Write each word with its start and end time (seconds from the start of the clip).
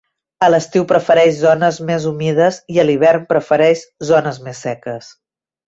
A 0.45 0.47
l'estiu 0.51 0.85
prefereix 0.91 1.35
zones 1.41 1.77
més 1.91 2.09
humides 2.13 2.59
i 2.77 2.81
a 2.85 2.87
l'hivern 2.89 3.29
prefereix 3.35 3.85
zones 4.15 4.41
més 4.49 4.67
seques. 4.69 5.15